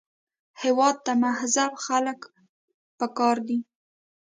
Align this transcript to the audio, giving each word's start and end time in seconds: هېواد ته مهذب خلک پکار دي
هېواد 0.61 0.95
ته 1.05 1.11
مهذب 1.23 1.71
خلک 1.85 2.19
پکار 2.99 3.37
دي 3.47 3.57